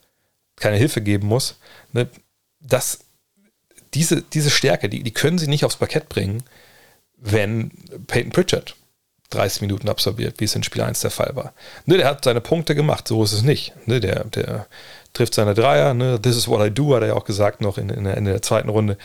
[0.57, 1.57] keine Hilfe geben muss.
[1.93, 2.09] Ne,
[2.61, 3.01] das,
[3.95, 6.43] diese, diese Stärke, die, die können sie nicht aufs Parkett bringen,
[7.21, 7.71] wenn
[8.07, 8.75] Peyton Pritchard
[9.31, 11.53] 30 Minuten absolviert, wie es in Spiel 1 der Fall war.
[11.87, 13.73] Ne, der hat seine Punkte gemacht, so ist es nicht.
[13.87, 14.67] Ne, der, der
[15.13, 17.79] trifft seine Dreier, ne, this is what I do, hat er ja auch gesagt noch
[17.79, 18.99] in, in, der, in der zweiten Runde.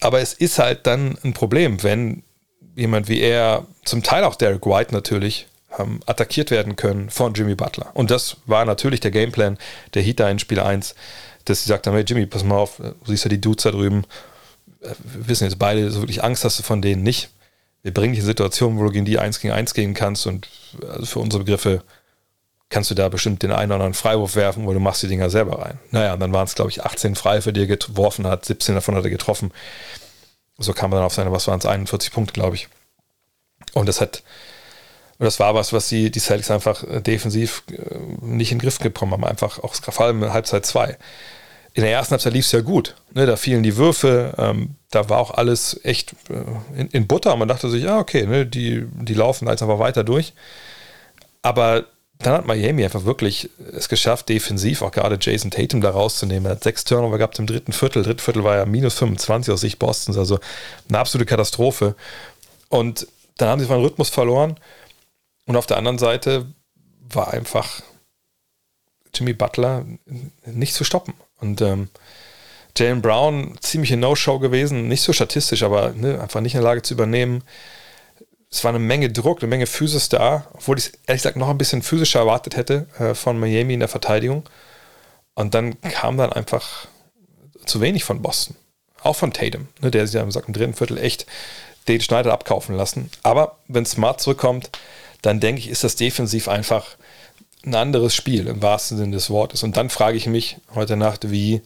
[0.00, 2.22] Aber es ist halt dann ein Problem, wenn
[2.76, 5.46] jemand wie er, zum Teil auch Derek White natürlich,
[5.78, 7.90] ähm, attackiert werden können von Jimmy Butler.
[7.94, 9.58] Und das war natürlich der Gameplan
[9.94, 10.94] der Heat in Spiel 1,
[11.44, 13.70] dass sie sagt haben, hey Jimmy, pass mal auf, du siehst ja die Dudes da
[13.70, 14.04] drüben,
[14.84, 17.30] wir wissen jetzt beide, so wirklich Angst hast du von denen nicht.
[17.82, 20.48] Wir bringen dich in Situationen, wo du gegen die 1 gegen 1 gehen kannst und
[20.88, 21.82] also für unsere Begriffe
[22.70, 25.30] kannst du da bestimmt den einen oder anderen Freiwurf werfen, wo du machst die Dinger
[25.30, 25.78] selber rein.
[25.90, 28.74] Naja, und dann waren es, glaube ich, 18 frei für die er geworfen hat, 17
[28.74, 29.52] davon hat er getroffen.
[30.58, 32.68] So kam er dann auf seine, was waren es, 41 Punkte, glaube ich.
[33.74, 34.22] Und das hat
[35.18, 39.12] das war was, was die, die Celtics einfach defensiv äh, nicht in den Griff bekommen
[39.12, 39.24] haben.
[39.24, 40.96] Einfach auch vor allem in Halbzeit 2.
[41.76, 42.94] In der ersten Halbzeit lief es ja gut.
[43.14, 47.34] Ne, da fielen die Würfe, ähm, da war auch alles echt äh, in, in, Butter.
[47.34, 50.34] Man dachte sich, ja, okay, ne, die, die laufen jetzt einfach weiter durch.
[51.42, 51.86] Aber
[52.18, 56.46] dann hat Miami einfach wirklich es geschafft, defensiv auch gerade Jason Tatum da rauszunehmen.
[56.46, 58.04] Er hat sechs Turnover gehabt im dritten Viertel.
[58.04, 60.38] Drittes Viertel war ja minus 25 aus Sicht Bostons, also
[60.88, 61.96] eine absolute Katastrophe.
[62.68, 64.56] Und dann haben sie von Rhythmus verloren.
[65.46, 66.46] Und auf der anderen Seite
[67.00, 67.82] war einfach
[69.12, 69.84] Jimmy Butler
[70.46, 71.14] nicht zu stoppen.
[71.44, 71.88] Und ähm,
[72.76, 76.82] Jalen Brown, ziemliche No-Show gewesen, nicht so statistisch, aber ne, einfach nicht in der Lage
[76.82, 77.44] zu übernehmen.
[78.50, 81.50] Es war eine Menge Druck, eine Menge Physis da, obwohl ich es ehrlich gesagt noch
[81.50, 84.44] ein bisschen physischer erwartet hätte äh, von Miami in der Verteidigung.
[85.34, 86.86] Und dann kam dann einfach
[87.66, 88.56] zu wenig von Boston.
[89.02, 91.26] Auch von Tatum, ne, der sich ja im dritten Viertel echt
[91.88, 93.10] den Schneider abkaufen lassen.
[93.22, 94.70] Aber wenn Smart zurückkommt,
[95.22, 96.96] dann denke ich, ist das defensiv einfach
[97.64, 99.62] ein anderes Spiel im wahrsten Sinne des Wortes.
[99.62, 101.62] Und dann frage ich mich heute Nacht, wie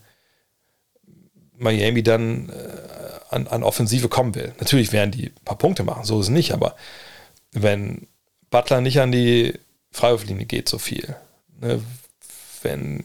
[1.57, 4.55] Miami dann äh, an, an Offensive kommen will.
[4.61, 6.77] Natürlich werden die ein paar Punkte machen, so ist es nicht, aber
[7.53, 8.07] wenn
[8.51, 9.55] Butler nicht an die
[9.91, 11.17] Freiwurflinie geht so viel,
[11.61, 11.83] ne,
[12.63, 13.05] wenn,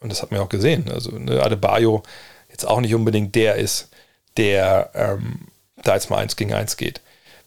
[0.00, 2.02] und das hat man ja auch gesehen, also ne, Adebayo
[2.50, 3.88] jetzt auch nicht unbedingt der ist,
[4.36, 5.48] der ähm,
[5.82, 7.00] da jetzt mal eins gegen eins geht.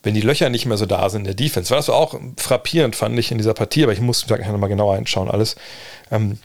[0.06, 2.96] Wenn die Löcher nicht mehr so da sind in der Defense, war das auch frappierend,
[2.96, 5.56] fand ich in dieser Partie, aber ich musste da nochmal genauer einschauen, alles.
[6.12, 6.38] Ähm,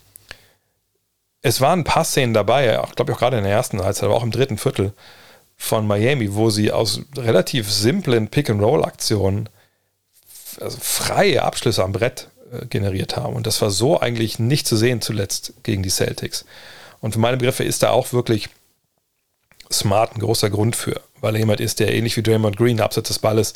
[1.43, 4.05] es waren ein paar Szenen dabei, auch, glaube ich auch gerade in der ersten Halbzeit,
[4.05, 4.95] aber auch im dritten Viertel
[5.59, 9.51] von Miami, wo sie aus relativ simplen Pick-and-Roll-Aktionen
[10.59, 13.37] also freie Abschlüsse am Brett äh, generiert haben.
[13.37, 16.47] Und das war so eigentlich nicht zu sehen zuletzt gegen die Celtics.
[17.01, 18.49] Und für meine Begriffe ist da auch wirklich
[19.73, 23.09] Smart ein großer Grund für, weil er jemand ist, der ähnlich wie Draymond Green abseits
[23.09, 23.55] des Balles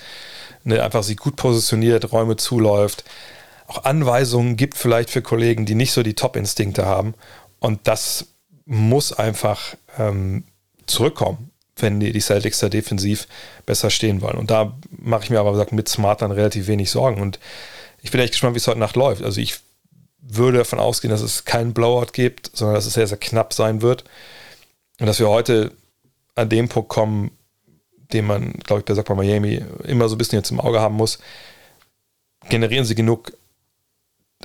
[0.64, 3.04] ne, einfach sich gut positioniert, Räume zuläuft,
[3.66, 7.14] auch Anweisungen gibt vielleicht für Kollegen, die nicht so die Top-Instinkte haben.
[7.60, 8.26] Und das
[8.66, 10.44] muss einfach ähm,
[10.86, 13.26] zurückkommen, wenn die, die Celtics da defensiv
[13.64, 14.36] besser stehen wollen.
[14.36, 17.20] Und da mache ich mir aber gesagt, mit Smart dann relativ wenig Sorgen.
[17.20, 17.38] Und
[18.02, 19.22] ich bin echt gespannt, wie es heute Nacht läuft.
[19.22, 19.60] Also ich
[20.20, 23.82] würde davon ausgehen, dass es keinen Blowout gibt, sondern dass es sehr, sehr knapp sein
[23.82, 24.04] wird.
[25.00, 25.72] Und dass wir heute
[26.34, 27.30] an dem Punkt kommen,
[28.12, 30.96] den man, glaube ich, bei bei Miami immer so ein bisschen jetzt im Auge haben
[30.96, 31.18] muss.
[32.48, 33.32] Generieren sie genug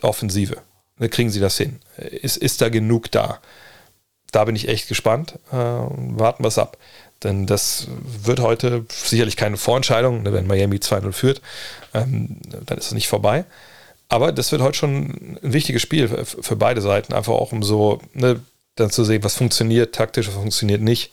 [0.01, 0.57] Offensive?
[0.97, 1.79] Ne, kriegen sie das hin?
[1.97, 3.39] Ist, ist da genug da?
[4.31, 5.39] Da bin ich echt gespannt.
[5.51, 6.77] Äh, warten wir es ab.
[7.23, 7.87] Denn das
[8.23, 10.23] wird heute sicherlich keine Vorentscheidung.
[10.23, 11.41] Ne, wenn Miami 2-0 führt,
[11.93, 13.45] ähm, dann ist es nicht vorbei.
[14.07, 18.01] Aber das wird heute schon ein wichtiges Spiel für beide Seiten, einfach auch um so
[18.13, 18.41] ne,
[18.75, 21.11] dann zu sehen, was funktioniert taktisch, was funktioniert nicht.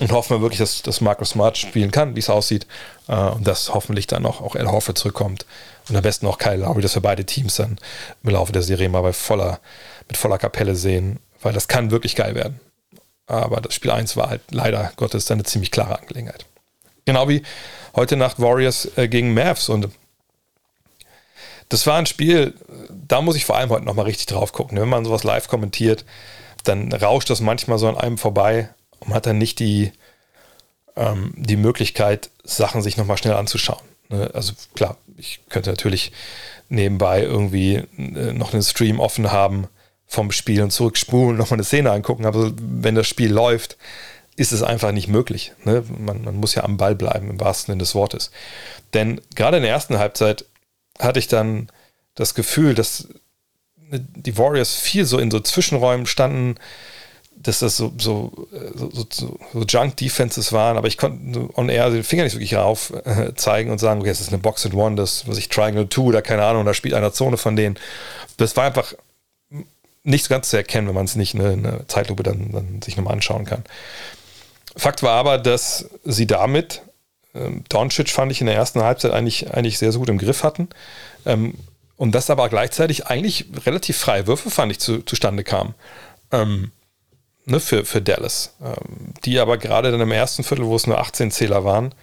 [0.00, 2.66] Und hoffen wir wirklich, dass, dass Marcus Smart spielen kann, wie es aussieht.
[3.06, 5.44] Äh, und dass hoffentlich dann auch, auch El Horford zurückkommt.
[5.88, 7.78] Und am besten auch Kyle Lowry, dass wir beide Teams dann
[8.22, 9.60] im Laufe der Serie mal bei voller,
[10.08, 11.20] mit voller Kapelle sehen.
[11.42, 12.60] Weil das kann wirklich geil werden.
[13.26, 16.46] Aber das Spiel 1 war halt leider Gottes eine ziemlich klare Angelegenheit.
[17.04, 17.42] Genau wie
[17.94, 19.68] heute Nacht Warriors äh, gegen Mavs.
[19.68, 19.90] Und
[21.68, 22.54] das war ein Spiel,
[22.90, 24.80] da muss ich vor allem heute nochmal richtig drauf gucken.
[24.80, 26.04] Wenn man sowas live kommentiert,
[26.64, 29.92] dann rauscht das manchmal so an einem vorbei und hat dann nicht die,
[30.96, 33.82] ähm, die Möglichkeit, Sachen sich nochmal schnell anzuschauen.
[34.08, 34.30] Ne?
[34.34, 36.12] Also klar, ich könnte natürlich
[36.68, 39.68] nebenbei irgendwie äh, noch einen Stream offen haben
[40.06, 43.76] vom Spiel und zurückspulen, nochmal eine Szene angucken, aber wenn das Spiel läuft,
[44.36, 45.52] ist es einfach nicht möglich.
[45.64, 45.84] Ne?
[45.98, 48.30] Man, man, muss ja am Ball bleiben, im wahrsten Sinne des Wortes.
[48.94, 50.46] Denn gerade in der ersten Halbzeit
[50.98, 51.68] hatte ich dann
[52.14, 53.08] das Gefühl, dass
[53.92, 56.56] die Warriors viel so in so Zwischenräumen standen,
[57.42, 62.24] dass das so, so, so, so, Junk-Defenses waren, aber ich konnte on air den Finger
[62.24, 65.26] nicht wirklich rauf äh, zeigen und sagen, okay, es ist eine Box and One, das,
[65.26, 67.78] was ich Triangle 2 oder keine Ahnung, da spielt einer Zone von denen.
[68.36, 68.94] Das war einfach
[70.02, 73.14] nicht ganz zu erkennen, wenn man es nicht eine, eine Zeitlupe dann, dann sich nochmal
[73.14, 73.64] anschauen kann.
[74.76, 76.82] Fakt war aber, dass sie damit,
[77.34, 80.42] ähm, Doncic fand ich in der ersten Halbzeit eigentlich, eigentlich sehr, sehr gut im Griff
[80.44, 80.68] hatten.
[81.26, 81.54] Ähm,
[81.96, 85.74] und dass aber gleichzeitig eigentlich relativ freie Würfe, fand ich, zu, zustande kamen.
[86.32, 86.72] Ähm,
[87.50, 88.54] ne, für, für Dallas.
[88.62, 91.94] Ähm, die aber gerade dann im ersten Viertel, wo es nur 18 Zähler waren,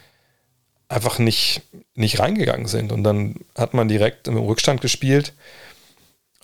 [0.89, 1.61] einfach nicht,
[1.95, 2.91] nicht reingegangen sind.
[2.91, 5.33] Und dann hat man direkt im Rückstand gespielt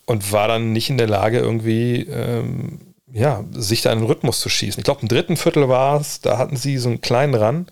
[0.05, 4.49] und war dann nicht in der Lage, irgendwie ähm, ja, sich da einen Rhythmus zu
[4.49, 4.79] schießen.
[4.79, 7.67] Ich glaube, im dritten Viertel war es, da hatten sie so einen kleinen Run,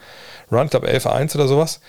[0.51, 1.81] Run, ich glaube 11-1 oder sowas.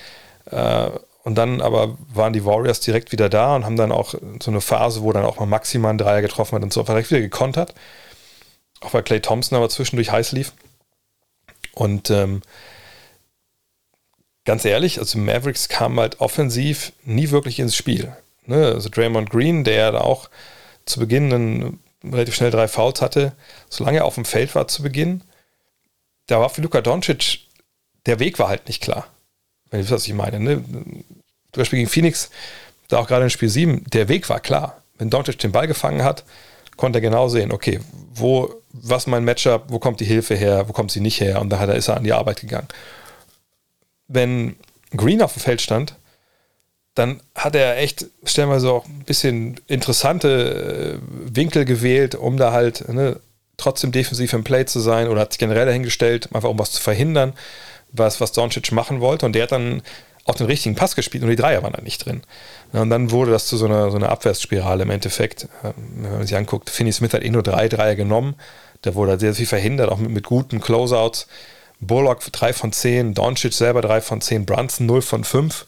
[0.50, 0.90] Äh,
[1.24, 4.60] und dann aber waren die Warriors direkt wieder da und haben dann auch so eine
[4.60, 7.20] Phase, wo dann auch mal maximal ein Dreier getroffen hat und so einfach direkt wieder
[7.20, 7.74] gekontert.
[8.82, 10.52] Auch weil Clay Thompson aber zwischendurch heiß lief.
[11.72, 12.42] Und ähm,
[14.44, 18.14] ganz ehrlich, also Mavericks kam halt offensiv nie wirklich ins Spiel.
[18.46, 18.66] Ne?
[18.66, 20.28] Also Draymond Green, der da auch
[20.84, 23.32] zu Beginn einen, relativ schnell drei Fouls hatte,
[23.70, 25.22] solange er auf dem Feld war zu Beginn,
[26.26, 27.40] da war für Luka Doncic,
[28.06, 29.06] der Weg war halt nicht klar.
[29.70, 30.40] Wenn ihr wisst, was ich meine.
[30.40, 30.56] Ne?
[30.56, 32.30] Zum Beispiel gegen Phoenix,
[32.88, 34.82] da auch gerade in Spiel 7, der Weg war klar.
[34.98, 36.24] Wenn Doncic den Ball gefangen hat,
[36.76, 37.80] konnte er genau sehen, okay,
[38.14, 41.50] wo, was mein Matchup, wo kommt die Hilfe her, wo kommt sie nicht her und
[41.50, 42.68] da ist er an die Arbeit gegangen.
[44.08, 44.56] Wenn
[44.96, 45.96] Green auf dem Feld stand,
[46.94, 52.86] dann hat er echt stellenweise auch ein bisschen interessante äh, Winkel gewählt, um da halt
[52.88, 53.18] ne,
[53.56, 56.82] trotzdem defensiv im Play zu sein oder hat sich generell dahingestellt, einfach um was zu
[56.82, 57.32] verhindern,
[57.92, 59.24] was, was Doncic machen wollte.
[59.24, 59.82] Und der hat dann
[60.24, 62.22] auch den richtigen Pass gespielt und die Dreier waren dann nicht drin.
[62.72, 65.48] und dann wurde das zu so einer, so einer Abwärtsspirale im Endeffekt.
[65.64, 68.36] Ähm, wenn man sich anguckt, Finney Smith hat eh nur drei Dreier genommen.
[68.82, 71.26] Da wurde sehr viel verhindert, auch mit, mit guten Closeouts.
[71.80, 75.66] Bullock 3 von 10, Doncic selber 3 von 10, Brunson 0 von 5.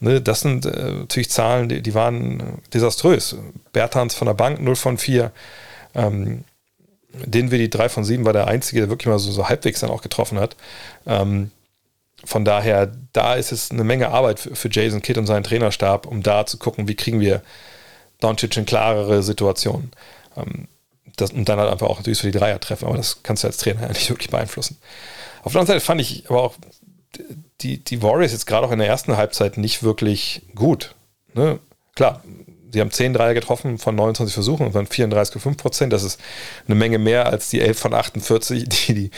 [0.00, 3.36] Ne, das sind äh, natürlich Zahlen, die, die, waren desaströs.
[3.72, 5.32] Bertans von der Bank 0 von 4.
[5.94, 6.44] Ähm,
[7.24, 9.80] den wir die 3 von 7 war der einzige, der wirklich mal so, so halbwegs
[9.80, 10.54] dann auch getroffen hat.
[11.06, 11.50] Ähm,
[12.24, 16.22] von daher, da ist es eine Menge Arbeit für, Jason Kidd und seinen Trainerstab, um
[16.22, 17.42] da zu gucken, wie kriegen wir
[18.20, 19.90] Doncic in klarere Situationen.
[20.36, 20.68] Ähm,
[21.16, 23.48] das, und dann halt einfach auch natürlich für die Dreier treffen, aber das kannst du
[23.48, 24.78] als Trainer ja nicht wirklich beeinflussen.
[25.42, 26.54] Auf der anderen Seite fand ich aber auch
[27.60, 30.94] die, die Warriors jetzt gerade auch in der ersten Halbzeit nicht wirklich gut.
[31.34, 31.58] Ne?
[31.94, 32.22] Klar,
[32.72, 35.92] sie haben 10 Dreier getroffen von 29 Versuchen und dann 34,5 Prozent.
[35.92, 36.20] Das ist
[36.66, 39.10] eine Menge mehr als die 11 von 48, die die,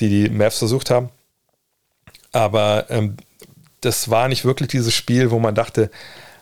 [0.00, 1.10] die, die Mavs versucht haben.
[2.32, 3.16] Aber ähm,
[3.80, 5.90] das war nicht wirklich dieses Spiel, wo man dachte,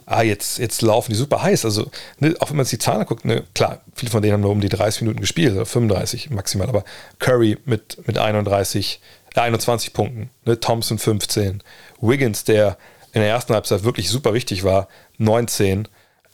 [0.07, 1.65] ah, jetzt, jetzt laufen die super heiß.
[1.65, 4.41] Also, ne, auch wenn man sich die Zahlen anguckt, ne, klar, viele von denen haben
[4.41, 6.85] nur um die 30 Minuten gespielt, oder 35 maximal, aber
[7.19, 9.01] Curry mit, mit 31,
[9.35, 10.59] 21 Punkten, ne?
[10.59, 11.63] Thompson 15,
[12.01, 12.77] Wiggins, der
[13.13, 15.89] in der ersten Halbzeit wirklich super wichtig war, 19.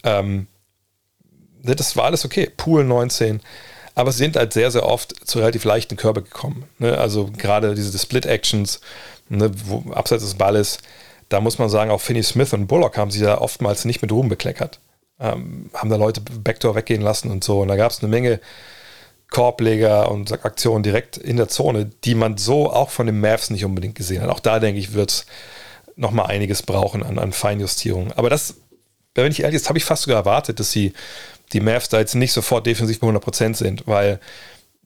[0.05, 0.47] Ähm,
[1.63, 2.51] ne, das war alles okay.
[2.57, 3.41] Pool 19.
[3.97, 6.65] Aber sie sind halt sehr, sehr oft zu relativ leichten Körbe gekommen.
[6.79, 6.97] Ne?
[6.97, 8.81] Also gerade diese Split-Actions,
[9.31, 10.79] ne, wo abseits des Balles,
[11.31, 14.13] da muss man sagen, auch Finney Smith und Bullock haben sich da oftmals nicht mit
[14.13, 14.81] Ruhm bekleckert.
[15.19, 17.63] Ähm, haben da Leute Backdoor weggehen lassen und so.
[17.63, 18.39] Und da gab es eine Menge
[19.31, 23.65] Korbleger und Aktionen direkt in der Zone, die man so auch von den Mavs nicht
[23.65, 24.29] unbedingt gesehen hat.
[24.29, 25.27] Auch da, denke ich, wird es
[25.97, 28.13] nochmal einiges brauchen an, an Feinjustierung.
[28.13, 28.57] Aber das,
[29.15, 30.93] wenn ich ehrlich ist, habe ich fast sogar erwartet, dass sie
[31.53, 34.21] die Mavs da jetzt nicht sofort defensiv bei 100% sind, weil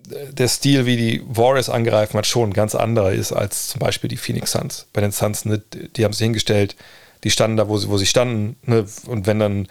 [0.06, 4.08] der Stil, wie die Warriors angreifen, hat schon ein ganz anderer ist als zum Beispiel
[4.08, 4.86] die Phoenix Suns.
[4.92, 5.62] Bei den Suns, ne,
[5.96, 6.76] die haben sich hingestellt,
[7.24, 9.68] die standen da, wo sie, wo sie standen, ne, und wenn dann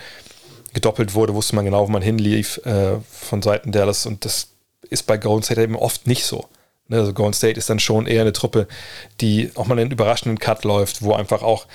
[0.73, 4.49] gedoppelt wurde, wusste man genau, wo man hinlief äh, von Seiten Dallas und das
[4.89, 6.45] ist bei Golden State eben oft nicht so.
[6.88, 8.67] Ne, also Golden State ist dann schon eher eine Truppe,
[9.21, 11.65] die auch mal einen überraschenden Cut läuft, wo einfach auch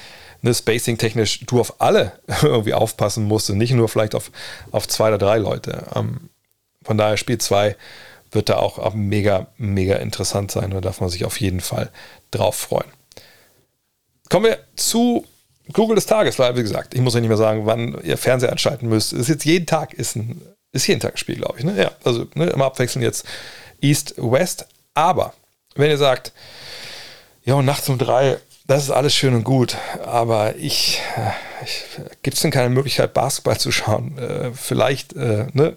[0.44, 4.30] ne, Spacing-technisch du auf alle irgendwie aufpassen musst und nicht nur vielleicht auf,
[4.70, 5.87] auf zwei oder drei Leute.
[5.94, 6.28] Ähm,
[6.83, 7.76] von daher Spiel 2
[8.30, 10.70] wird da auch, auch mega, mega interessant sein.
[10.70, 11.90] Da darf man sich auf jeden Fall
[12.30, 12.90] drauf freuen.
[14.28, 15.24] Kommen wir zu
[15.72, 18.52] Google des Tages, weil, wie gesagt, ich muss euch nicht mehr sagen, wann ihr Fernseher
[18.52, 19.12] anschalten müsst.
[19.12, 21.64] Es ist jetzt jeden Tag, ist ein ist jeden Tag ein Spiel, glaube ich.
[21.64, 21.80] Ne?
[21.80, 23.24] Ja, also ne, immer abwechseln jetzt
[23.80, 24.66] East, West.
[24.92, 25.33] Aber
[25.76, 26.33] wenn ihr sagt,
[27.44, 31.03] ja, nachts um drei, das ist alles schön und gut, aber ich,
[31.64, 31.85] ich
[32.22, 34.16] gibt es denn keine Möglichkeit, Basketball zu schauen?
[34.18, 35.77] Äh, vielleicht äh, ne,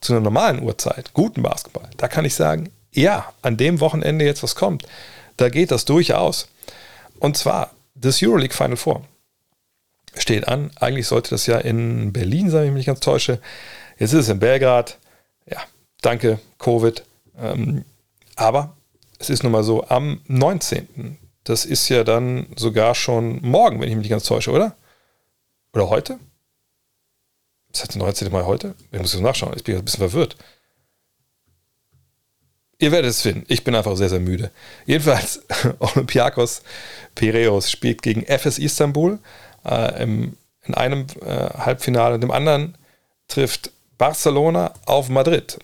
[0.00, 1.88] zu einer normalen Uhrzeit, guten Basketball.
[1.96, 4.86] Da kann ich sagen, ja, an dem Wochenende jetzt was kommt,
[5.36, 6.48] da geht das durchaus.
[7.18, 9.02] Und zwar das Euroleague Final Four
[10.16, 10.70] steht an.
[10.76, 13.40] Eigentlich sollte das ja in Berlin sein, wenn ich mich ganz täusche.
[13.98, 14.98] Jetzt ist es in Belgrad.
[15.46, 15.58] Ja,
[16.02, 17.02] danke, Covid.
[17.40, 17.84] Ähm,
[18.36, 18.76] aber
[19.18, 21.18] es ist nun mal so, am 19.
[21.48, 24.76] Das ist ja dann sogar schon morgen, wenn ich mich nicht ganz täusche, oder?
[25.72, 26.18] Oder heute?
[27.72, 28.30] Das heißt, der 19.
[28.30, 28.74] Mai heute?
[28.92, 30.36] Ich muss jetzt nachschauen, ich bin ein bisschen verwirrt.
[32.78, 33.46] Ihr werdet es finden.
[33.48, 34.50] Ich bin einfach sehr, sehr müde.
[34.84, 35.42] Jedenfalls,
[35.78, 36.60] Olympiakos
[37.14, 39.18] Piraeus spielt gegen FS Istanbul
[39.64, 42.16] äh, im, in einem äh, Halbfinale.
[42.16, 42.76] Und dem anderen
[43.26, 45.58] trifft Barcelona auf Madrid.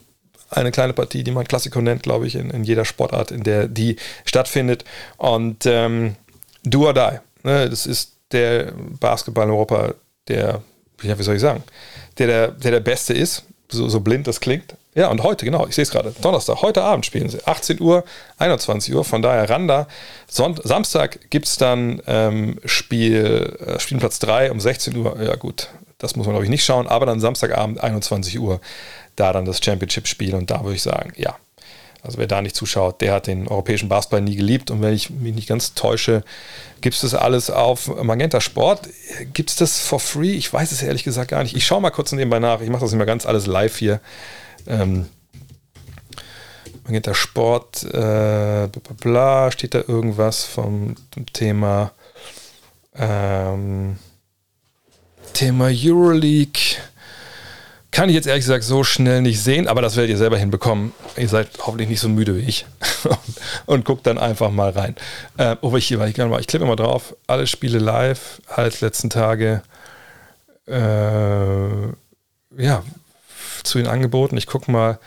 [0.51, 3.67] Eine kleine Partie, die man Klassiko nennt, glaube ich, in, in jeder Sportart, in der
[3.67, 4.85] die stattfindet.
[5.17, 6.17] Und ähm,
[6.63, 7.19] do or die.
[7.43, 7.69] Ne?
[7.69, 9.95] Das ist der Basketball in Europa,
[10.29, 10.63] der,
[10.99, 11.63] wie soll ich sagen,
[12.19, 14.75] der der, der, der Beste ist, so, so blind das klingt.
[14.95, 17.45] Ja, und heute, genau, ich sehe es gerade, Donnerstag, heute Abend spielen sie.
[17.45, 18.05] 18 Uhr,
[18.39, 19.89] 21 Uhr, von daher Randa.
[20.29, 25.21] Sonnt Samstag gibt es dann ähm, Spiel, äh, Spielplatz 3 um 16 Uhr.
[25.21, 26.87] Ja, gut, das muss man, glaube ich, nicht schauen.
[26.87, 28.61] Aber dann Samstagabend, 21 Uhr,
[29.17, 30.35] da dann das Championship-Spiel.
[30.35, 31.37] Und da würde ich sagen, ja,
[32.03, 34.71] Also wer da nicht zuschaut, der hat den europäischen Basketball nie geliebt.
[34.71, 36.23] Und wenn ich mich nicht ganz täusche,
[36.83, 38.89] gibt es das alles auf Magenta Sport.
[39.33, 40.35] Gibt es das for free?
[40.35, 41.57] Ich weiß es ehrlich gesagt gar nicht.
[41.57, 42.61] Ich schaue mal kurz nebenbei nach.
[42.61, 44.01] Ich mache das immer ganz alles live hier.
[44.67, 45.07] Ähm,
[46.85, 48.69] Magenta Sport, äh, bla,
[49.01, 50.97] bla, steht da irgendwas vom
[51.33, 51.93] Thema
[52.95, 53.97] ähm,
[55.33, 56.77] Thema Euroleague
[57.95, 60.93] kann ich jetzt ehrlich gesagt so schnell nicht sehen, aber das werdet ihr selber hinbekommen.
[61.17, 62.67] Ihr seid hoffentlich nicht so müde wie ich.
[63.67, 64.97] und guckt dann einfach mal rein.
[65.37, 67.15] Äh, oh, ich, ich, ich klippe mal drauf.
[67.29, 69.63] Alle Spiele live, als letzten Tage.
[70.67, 71.87] Äh,
[72.59, 72.83] ja,
[73.63, 74.37] zu den Angeboten.
[74.37, 74.99] Ich gucke mal.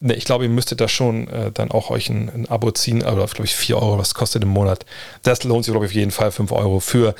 [0.00, 3.04] Ne, ich glaube, ihr müsstet da schon äh, dann auch euch ein, ein Abo ziehen,
[3.04, 4.86] aber glaube ich 4 Euro, was kostet im Monat.
[5.22, 7.14] Das lohnt sich, glaube ich, auf jeden Fall 5 Euro für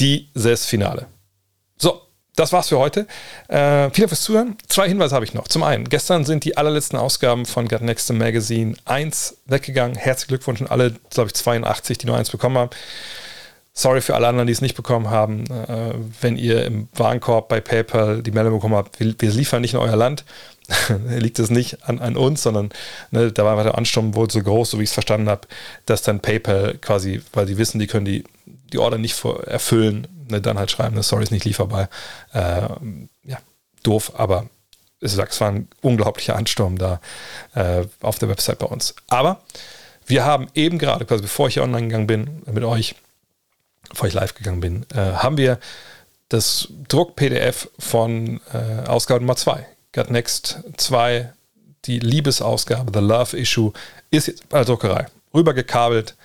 [0.00, 1.06] dieses Finale.
[2.38, 3.00] Das war's für heute.
[3.48, 4.56] Äh, vielen Dank fürs Zuhören.
[4.68, 5.48] Zwei Hinweise habe ich noch.
[5.48, 9.96] Zum einen, gestern sind die allerletzten Ausgaben von Got Next Magazine 1 weggegangen.
[9.96, 12.70] Herzlichen Glückwunsch an alle, glaube ich, 82, die nur eins bekommen haben.
[13.72, 15.46] Sorry für alle anderen, die es nicht bekommen haben.
[15.50, 19.74] Äh, wenn ihr im Warenkorb bei PayPal die Meldung bekommen habt, wir, wir liefern nicht
[19.74, 20.24] in euer Land,
[21.08, 22.70] liegt es nicht an, an uns, sondern
[23.10, 25.48] ne, da war der Ansturm wohl so groß, so wie ich es verstanden habe,
[25.86, 28.22] dass dann PayPal quasi, weil sie wissen, die können die,
[28.72, 31.88] die Order nicht erfüllen, ne, dann halt schreiben, ne, sorry, ist nicht lieferbar.
[32.32, 32.68] Äh,
[33.24, 33.38] ja,
[33.82, 34.46] doof, aber
[35.00, 37.00] es war ein unglaublicher Ansturm da
[37.54, 38.94] äh, auf der Website bei uns.
[39.08, 39.42] Aber
[40.06, 42.94] wir haben eben gerade, quasi bevor ich hier online gegangen bin, mit euch,
[43.88, 45.58] bevor ich live gegangen bin, äh, haben wir
[46.28, 49.66] das Druck-PDF von äh, Ausgabe Nummer 2.
[49.92, 51.32] Got Next 2,
[51.84, 53.72] die Liebesausgabe, The Love Issue,
[54.10, 56.16] ist jetzt bei der Druckerei rübergekabelt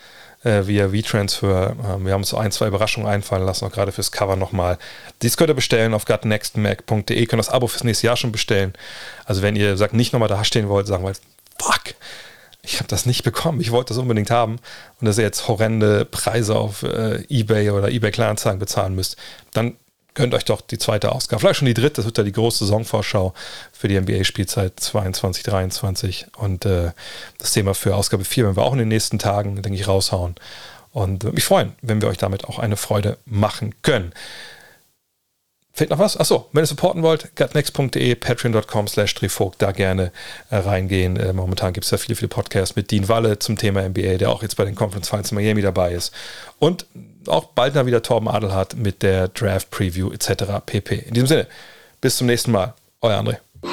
[0.44, 1.76] äh, via V-Transfer.
[1.88, 4.78] Ähm, wir haben uns ein, zwei Überraschungen einfallen lassen, auch gerade fürs Cover nochmal.
[5.22, 8.74] Dies könnt ihr bestellen auf gutnextmac.de, könnt das Abo fürs nächste Jahr schon bestellen.
[9.26, 11.20] Also wenn ihr sagt, nicht nochmal da stehen wollt, sagen wollt,
[11.60, 11.96] fuck,
[12.62, 14.58] ich habe das nicht bekommen, ich wollte das unbedingt haben
[15.00, 19.18] und dass ihr jetzt horrende Preise auf äh, Ebay oder Ebay Kleinanzeigen bezahlen müsst,
[19.54, 19.76] dann
[20.14, 21.40] gönnt euch doch die zweite Ausgabe.
[21.40, 23.34] Vielleicht schon die dritte, das wird ja die große Saisonvorschau
[23.72, 26.28] für die NBA-Spielzeit 22, 23.
[26.38, 26.92] Und äh,
[27.38, 30.36] das Thema für Ausgabe 4 werden wir auch in den nächsten Tagen, denke ich, raushauen.
[30.92, 34.14] Und würde mich freuen, wenn wir euch damit auch eine Freude machen können.
[35.76, 36.18] Fehlt noch was?
[36.18, 39.16] Achso, wenn ihr supporten wollt, gutnext.de, patreon.com slash
[39.58, 40.12] da gerne
[40.52, 41.18] äh, reingehen.
[41.18, 44.30] Äh, momentan gibt es ja viele, viele Podcasts mit Dean Walle zum Thema NBA, der
[44.30, 46.14] auch jetzt bei den Conference Finals in Miami dabei ist.
[46.60, 46.86] Und
[47.28, 50.60] auch bald mal wieder Torben Adelhardt mit der Draft Preview etc.
[50.66, 50.96] pp.
[51.08, 51.48] In diesem Sinne,
[52.02, 52.74] bis zum nächsten Mal.
[53.02, 53.38] Euer André.
[53.64, 53.72] Hello.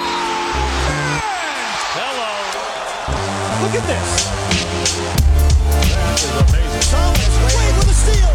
[3.62, 4.26] Look at this.
[5.90, 6.84] That is amazing.
[6.90, 8.32] Thomas Wade with a steal.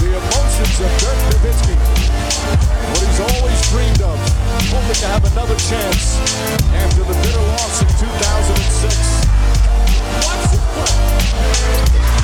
[0.00, 1.76] The emotions of Dirk Nowitzki.
[2.92, 4.16] What he's always dreamed of.
[4.72, 6.16] Hoping to have another chance
[6.74, 9.26] after the bitter loss in 2006.
[10.24, 12.15] Watch this play.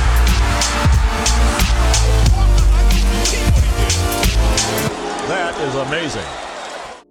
[5.28, 6.51] That is amazing.